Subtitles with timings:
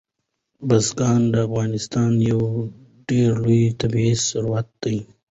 [0.67, 2.41] بزګان د افغانستان یو
[3.09, 4.97] ډېر لوی طبعي ثروت دی.